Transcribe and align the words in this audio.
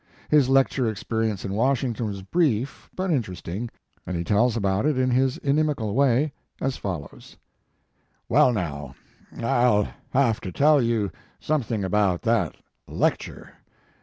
His 0.29 0.49
lecture 0.49 0.89
experience 0.89 1.45
in 1.45 1.53
Washington 1.53 2.07
was 2.07 2.23
brief 2.23 2.89
but 2.95 3.11
interesting, 3.11 3.69
and 4.03 4.17
he 4.17 4.23
tells 4.23 4.55
all 4.55 4.57
about 4.57 4.87
it 4.87 4.97
in 4.97 5.11
his 5.11 5.37
inimical 5.37 5.93
way, 5.93 6.33
as 6.59 6.75
follows: 6.75 7.37
"Well, 8.27 8.51
now, 8.51 8.95
I 9.37 9.63
ll 9.67 9.87
have 10.09 10.41
to 10.41 10.51
tell 10.51 10.81
you 10.81 11.11
some 11.39 11.61
thing 11.61 11.83
about 11.83 12.23
that 12.23 12.55
lecture. 12.87 13.53